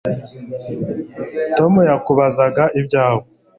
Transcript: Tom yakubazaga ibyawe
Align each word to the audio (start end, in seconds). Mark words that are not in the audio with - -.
Tom 1.57 1.73
yakubazaga 1.91 2.63
ibyawe 2.79 3.23